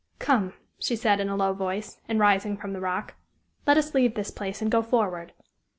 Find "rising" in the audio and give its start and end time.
2.19-2.57